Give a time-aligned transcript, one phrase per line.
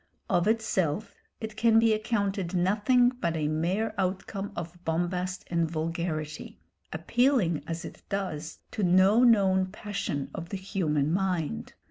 [0.31, 6.59] Of itself it can be accounted nothing but a mere outcome of bombast and vulgarity,
[6.91, 11.73] appealing as it does to no known passion of the human mind.